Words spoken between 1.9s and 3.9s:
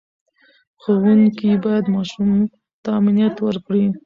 ماشوم ته امنیت ورکړي.